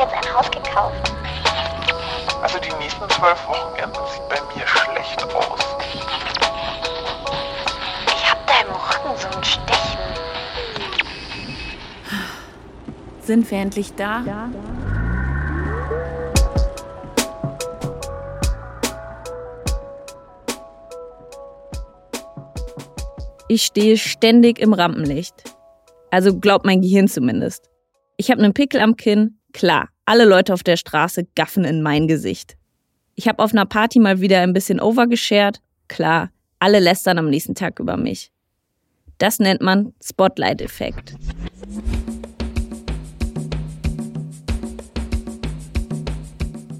[0.00, 1.12] jetzt ein Haus gekauft.
[2.42, 5.60] Also die nächsten zwölf Wochenenden sieht bei mir schlecht aus.
[8.06, 10.00] Ich hab da im Rücken so ein Stechen.
[13.20, 14.22] Sind wir endlich da?
[14.26, 14.50] Ja.
[23.48, 25.34] Ich stehe ständig im Rampenlicht.
[26.10, 27.68] Also glaubt mein Gehirn zumindest.
[28.16, 29.39] Ich habe einen Pickel am Kinn.
[29.52, 32.56] Klar, alle Leute auf der Straße gaffen in mein Gesicht.
[33.16, 35.60] Ich habe auf einer Party mal wieder ein bisschen overgeshared.
[35.88, 38.30] Klar, alle lästern am nächsten Tag über mich.
[39.18, 41.14] Das nennt man Spotlight-Effekt.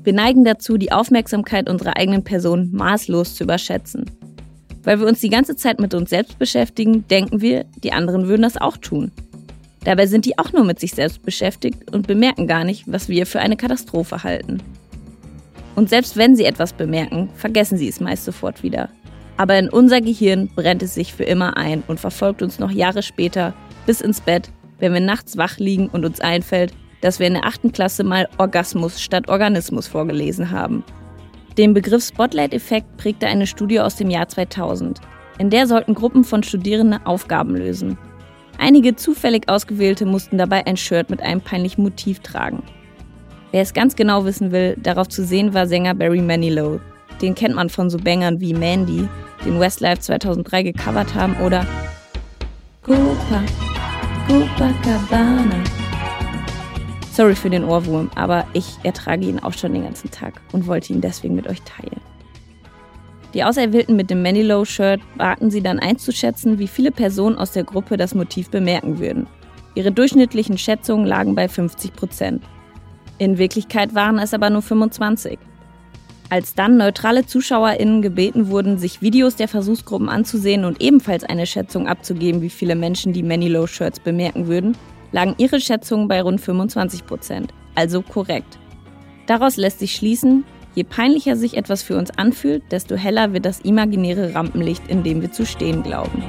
[0.02, 4.10] Wir neigen dazu, die Aufmerksamkeit unserer eigenen Person maßlos zu überschätzen.
[4.82, 8.42] Weil wir uns die ganze Zeit mit uns selbst beschäftigen, denken wir, die anderen würden
[8.42, 9.12] das auch tun.
[9.84, 13.26] Dabei sind die auch nur mit sich selbst beschäftigt und bemerken gar nicht, was wir
[13.26, 14.62] für eine Katastrophe halten.
[15.74, 18.90] Und selbst wenn sie etwas bemerken, vergessen sie es meist sofort wieder.
[19.36, 23.02] Aber in unser Gehirn brennt es sich für immer ein und verfolgt uns noch Jahre
[23.02, 23.54] später
[23.86, 27.46] bis ins Bett, wenn wir nachts wach liegen und uns einfällt, dass wir in der
[27.46, 30.84] achten Klasse mal Orgasmus statt Organismus vorgelesen haben
[31.60, 34.98] den Begriff Spotlight-Effekt prägte eine Studie aus dem Jahr 2000.
[35.38, 37.98] In der sollten Gruppen von Studierenden Aufgaben lösen.
[38.62, 42.62] Einige zufällig ausgewählte mussten dabei ein Shirt mit einem peinlichen Motiv tragen.
[43.52, 46.78] Wer es ganz genau wissen will, darauf zu sehen war Sänger Barry Manilow.
[47.22, 49.08] Den kennt man von so Bangern wie Mandy,
[49.46, 51.66] den Westlife 2003 gecovert haben, oder
[52.82, 53.42] Copa,
[54.28, 55.64] Copacabana.
[57.12, 60.92] Sorry für den Ohrwurm, aber ich ertrage ihn auch schon den ganzen Tag und wollte
[60.92, 62.09] ihn deswegen mit euch teilen.
[63.34, 67.96] Die Auserwählten mit dem Manilow-Shirt baten sie dann einzuschätzen, wie viele Personen aus der Gruppe
[67.96, 69.28] das Motiv bemerken würden.
[69.76, 72.42] Ihre durchschnittlichen Schätzungen lagen bei 50 Prozent.
[73.18, 75.38] In Wirklichkeit waren es aber nur 25.
[76.28, 81.86] Als dann neutrale ZuschauerInnen gebeten wurden, sich Videos der Versuchsgruppen anzusehen und ebenfalls eine Schätzung
[81.86, 84.76] abzugeben, wie viele Menschen die Manilow-Shirts bemerken würden,
[85.12, 88.58] lagen ihre Schätzungen bei rund 25 Prozent, also korrekt.
[89.26, 90.44] Daraus lässt sich schließen,
[90.74, 95.20] je peinlicher sich etwas für uns anfühlt, desto heller wird das imaginäre Rampenlicht, in dem
[95.20, 96.22] wir zu stehen glauben.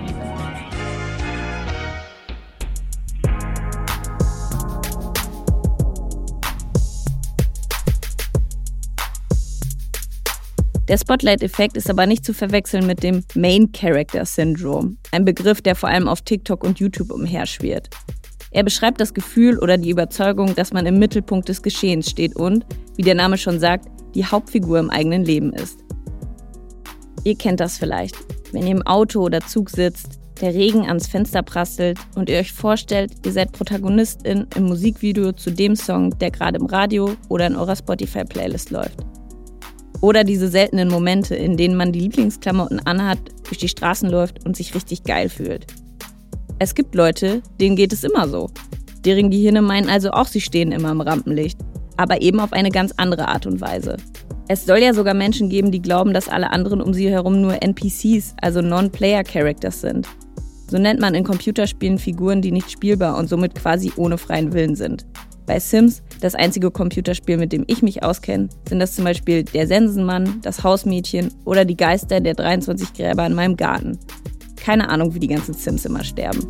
[10.87, 15.75] Der Spotlight-Effekt ist aber nicht zu verwechseln mit dem Main Character Syndrome, ein Begriff, der
[15.75, 17.89] vor allem auf TikTok und YouTube umherschwirrt.
[18.49, 22.65] Er beschreibt das Gefühl oder die Überzeugung, dass man im Mittelpunkt des Geschehens steht und,
[22.97, 25.79] wie der Name schon sagt, die Hauptfigur im eigenen Leben ist.
[27.23, 28.15] Ihr kennt das vielleicht,
[28.51, 32.51] wenn ihr im Auto oder Zug sitzt, der Regen ans Fenster prasselt und ihr euch
[32.51, 37.55] vorstellt, ihr seid Protagonistin im Musikvideo zu dem Song, der gerade im Radio oder in
[37.55, 39.05] eurer Spotify-Playlist läuft.
[40.01, 44.55] Oder diese seltenen Momente, in denen man die Lieblingsklamotten anhat, durch die Straßen läuft und
[44.55, 45.67] sich richtig geil fühlt.
[46.57, 48.49] Es gibt Leute, denen geht es immer so.
[49.05, 51.59] Deren Gehirne meinen also auch, sie stehen immer im Rampenlicht.
[51.97, 53.97] Aber eben auf eine ganz andere Art und Weise.
[54.47, 57.61] Es soll ja sogar Menschen geben, die glauben, dass alle anderen um sie herum nur
[57.61, 60.07] NPCs, also Non-Player-Characters sind.
[60.69, 64.75] So nennt man in Computerspielen Figuren, die nicht spielbar und somit quasi ohne freien Willen
[64.75, 65.05] sind.
[65.45, 69.67] Bei Sims, das einzige Computerspiel, mit dem ich mich auskenne, sind das zum Beispiel der
[69.67, 73.99] Sensenmann, das Hausmädchen oder die Geister der 23 Gräber in meinem Garten.
[74.55, 76.47] Keine Ahnung, wie die ganzen Sims immer sterben.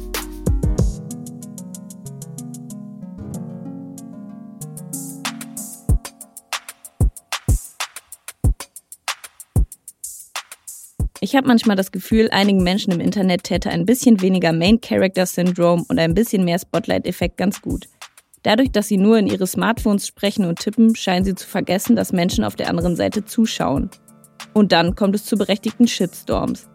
[11.23, 15.27] Ich habe manchmal das Gefühl, einigen Menschen im Internet täte ein bisschen weniger Main Character
[15.27, 17.87] Syndrome und ein bisschen mehr Spotlight-Effekt ganz gut.
[18.41, 22.11] Dadurch, dass sie nur in ihre Smartphones sprechen und tippen, scheinen sie zu vergessen, dass
[22.11, 23.91] Menschen auf der anderen Seite zuschauen.
[24.53, 26.67] Und dann kommt es zu berechtigten Shitstorms.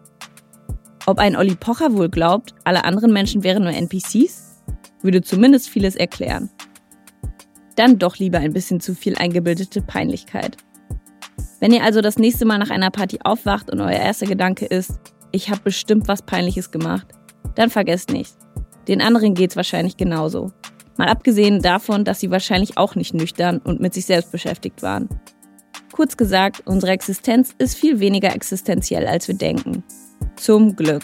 [1.07, 4.63] Ob ein Olli Pocher wohl glaubt, alle anderen Menschen wären nur NPCs,
[5.01, 6.49] würde zumindest vieles erklären.
[7.75, 10.55] Dann doch lieber ein bisschen zu viel eingebildete Peinlichkeit.
[11.59, 14.99] Wenn ihr also das nächste Mal nach einer Party aufwacht und euer erster Gedanke ist,
[15.31, 17.07] ich habe bestimmt was Peinliches gemacht,
[17.55, 18.35] dann vergesst nicht.
[18.87, 20.51] Den anderen geht's wahrscheinlich genauso.
[20.97, 25.09] Mal abgesehen davon, dass sie wahrscheinlich auch nicht nüchtern und mit sich selbst beschäftigt waren.
[25.91, 29.83] Kurz gesagt, unsere Existenz ist viel weniger existenziell, als wir denken.
[30.35, 31.03] Zum Glück.